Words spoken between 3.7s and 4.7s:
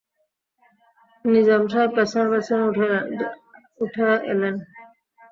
উঠে এলেন।